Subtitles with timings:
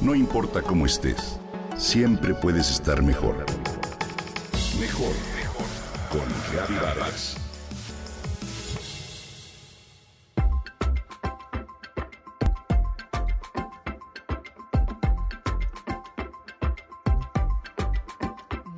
[0.00, 1.38] No importa cómo estés,
[1.76, 3.44] siempre puedes estar mejor.
[4.80, 5.66] Mejor, mejor.
[6.10, 7.36] Con Vargas.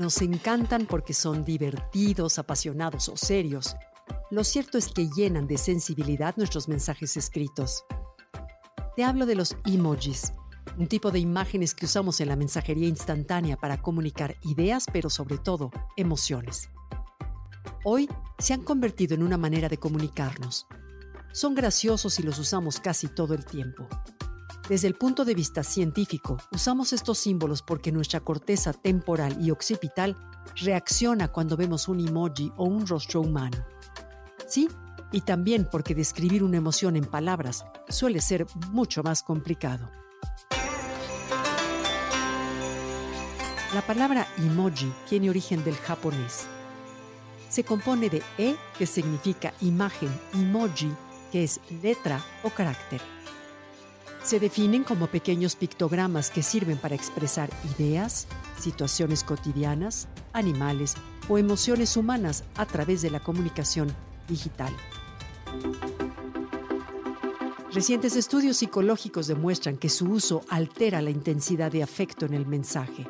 [0.00, 3.76] Nos encantan porque son divertidos, apasionados o serios.
[4.32, 7.84] Lo cierto es que llenan de sensibilidad nuestros mensajes escritos.
[8.96, 10.32] Te hablo de los emojis,
[10.78, 15.38] un tipo de imágenes que usamos en la mensajería instantánea para comunicar ideas, pero sobre
[15.38, 16.70] todo emociones.
[17.84, 18.08] Hoy
[18.38, 20.66] se han convertido en una manera de comunicarnos.
[21.32, 23.88] Son graciosos y los usamos casi todo el tiempo.
[24.68, 30.16] Desde el punto de vista científico, usamos estos símbolos porque nuestra corteza temporal y occipital
[30.56, 33.64] reacciona cuando vemos un emoji o un rostro humano.
[34.46, 34.68] Sí,
[35.10, 39.90] y también porque describir una emoción en palabras suele ser mucho más complicado.
[43.74, 46.46] La palabra emoji tiene origen del japonés.
[47.48, 50.92] Se compone de e, que significa imagen, y moji,
[51.30, 53.00] que es letra o carácter.
[54.22, 58.26] Se definen como pequeños pictogramas que sirven para expresar ideas,
[58.60, 60.94] situaciones cotidianas, animales
[61.30, 63.90] o emociones humanas a través de la comunicación
[64.28, 64.76] digital.
[67.72, 73.06] Recientes estudios psicológicos demuestran que su uso altera la intensidad de afecto en el mensaje.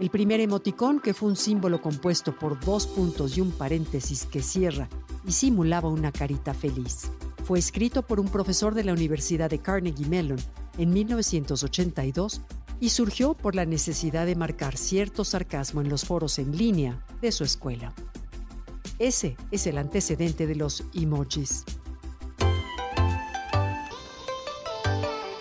[0.00, 4.42] El primer emoticón, que fue un símbolo compuesto por dos puntos y un paréntesis que
[4.42, 4.88] cierra
[5.26, 7.10] y simulaba una carita feliz,
[7.42, 10.38] fue escrito por un profesor de la Universidad de Carnegie Mellon
[10.78, 12.42] en 1982
[12.78, 17.32] y surgió por la necesidad de marcar cierto sarcasmo en los foros en línea de
[17.32, 17.92] su escuela.
[19.00, 21.64] Ese es el antecedente de los emojis.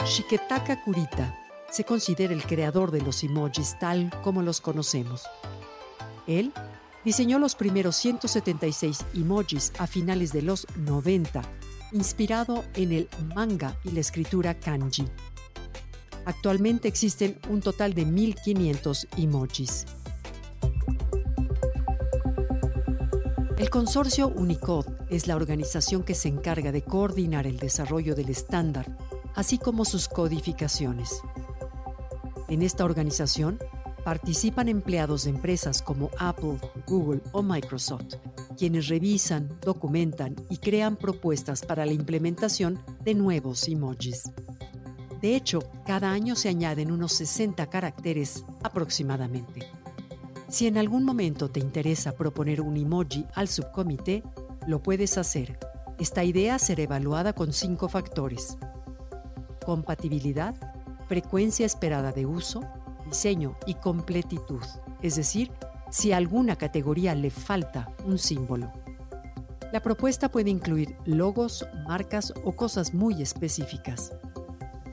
[0.03, 5.23] Shiketaka Kurita se considera el creador de los emojis tal como los conocemos.
[6.27, 6.53] Él
[7.03, 11.41] diseñó los primeros 176 emojis a finales de los 90,
[11.93, 15.05] inspirado en el manga y la escritura kanji.
[16.25, 19.85] Actualmente existen un total de 1500 emojis.
[23.57, 28.85] El consorcio Unicode es la organización que se encarga de coordinar el desarrollo del estándar,
[29.33, 31.21] así como sus codificaciones.
[32.47, 33.59] En esta organización
[34.05, 38.15] participan empleados de empresas como Apple, Google o Microsoft,
[38.57, 44.31] quienes revisan, documentan y crean propuestas para la implementación de nuevos emojis.
[45.21, 49.67] De hecho, cada año se añaden unos 60 caracteres aproximadamente.
[50.47, 54.23] Si en algún momento te interesa proponer un emoji al subcomité,
[54.67, 55.59] lo puedes hacer.
[55.99, 58.57] Esta idea será evaluada con cinco factores.
[59.65, 60.55] Compatibilidad,
[61.07, 62.61] frecuencia esperada de uso,
[63.05, 64.63] diseño y completitud,
[65.01, 65.51] es decir,
[65.89, 68.71] si a alguna categoría le falta un símbolo.
[69.71, 74.13] La propuesta puede incluir logos, marcas o cosas muy específicas.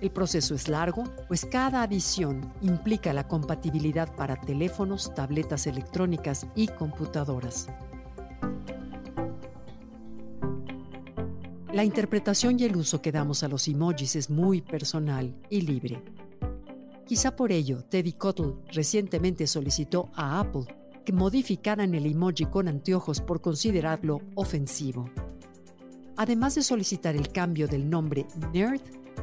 [0.01, 6.69] El proceso es largo, pues cada adición implica la compatibilidad para teléfonos, tabletas electrónicas y
[6.69, 7.69] computadoras.
[11.75, 16.01] La interpretación y el uso que damos a los emojis es muy personal y libre.
[17.05, 20.67] Quizá por ello, Teddy Cottle recientemente solicitó a Apple
[21.05, 25.11] que modificaran el emoji con anteojos por considerarlo ofensivo.
[26.17, 28.81] Además de solicitar el cambio del nombre Nerd,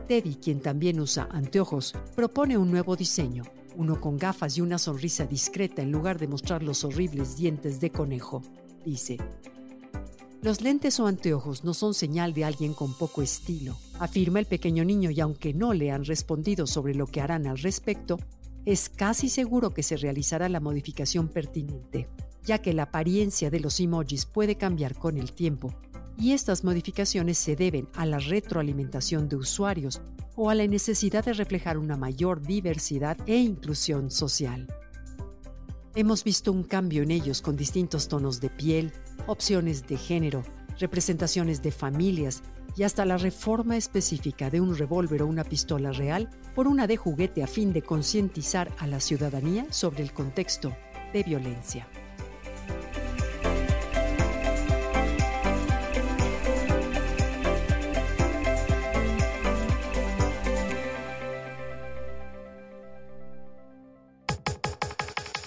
[0.10, 3.46] Teddy, quien también usa anteojos, propone un nuevo diseño,
[3.78, 7.92] uno con gafas y una sonrisa discreta en lugar de mostrar los horribles dientes de
[7.92, 8.42] conejo,
[8.84, 9.20] dice.
[10.44, 14.84] Los lentes o anteojos no son señal de alguien con poco estilo, afirma el pequeño
[14.84, 18.18] niño y aunque no le han respondido sobre lo que harán al respecto,
[18.66, 22.10] es casi seguro que se realizará la modificación pertinente,
[22.44, 25.76] ya que la apariencia de los emojis puede cambiar con el tiempo,
[26.18, 30.02] y estas modificaciones se deben a la retroalimentación de usuarios
[30.36, 34.68] o a la necesidad de reflejar una mayor diversidad e inclusión social.
[35.94, 38.94] Hemos visto un cambio en ellos con distintos tonos de piel,
[39.28, 40.44] opciones de género,
[40.80, 42.44] representaciones de familias
[42.76, 46.98] y hasta la reforma específica de un revólver o una pistola real por una de
[46.98, 50.76] juguete a fin de concientizar a la ciudadanía sobre el contexto
[51.14, 51.88] de violencia.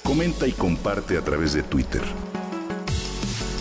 [0.02, 2.02] Comenta y comparte a través de Twitter.